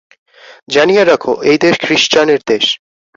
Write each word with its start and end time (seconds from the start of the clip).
জানিয়া 0.69 1.03
রাখো, 1.05 1.33
এই 1.43 1.57
দেশ 1.57 1.75
খ্রীষ্টানের 1.81 2.41
দেশ। 2.47 2.65